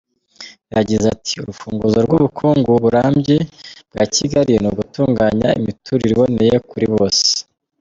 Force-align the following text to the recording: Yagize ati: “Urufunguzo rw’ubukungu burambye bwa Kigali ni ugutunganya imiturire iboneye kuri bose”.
Yagize 0.75 1.05
ati: 1.15 1.33
“Urufunguzo 1.41 1.99
rw’ubukungu 2.05 2.71
burambye 2.83 3.37
bwa 3.89 4.03
Kigali 4.15 4.53
ni 4.61 4.67
ugutunganya 4.71 5.49
imiturire 5.59 6.11
iboneye 6.13 6.55
kuri 6.69 6.85
bose”. 6.95 7.29